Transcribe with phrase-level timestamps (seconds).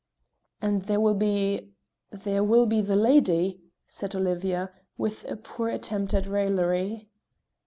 [0.63, 1.75] "And there will be
[2.09, 7.07] there will be the lady," said Olivia, with a poor attempt at raillery.